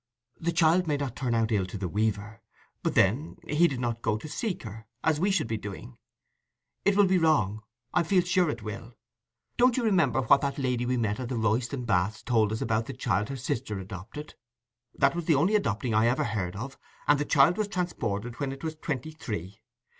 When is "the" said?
0.39-0.51, 1.79-1.87, 11.29-11.37, 12.87-12.93, 15.25-15.35, 17.19-17.23